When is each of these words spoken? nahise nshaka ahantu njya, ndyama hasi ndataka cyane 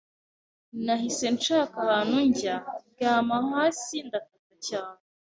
nahise 0.85 1.25
nshaka 1.37 1.75
ahantu 1.85 2.15
njya, 2.29 2.55
ndyama 2.91 3.35
hasi 3.51 3.95
ndataka 4.07 4.53
cyane 4.67 4.99